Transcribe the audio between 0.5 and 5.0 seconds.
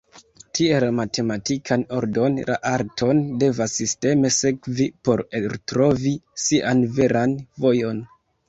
Tiel la matematikan ordon la artoj devas sisteme sekvi